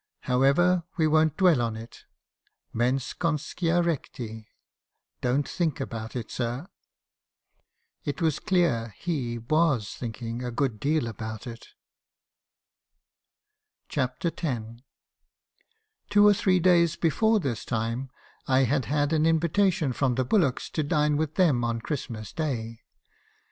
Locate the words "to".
20.71-20.81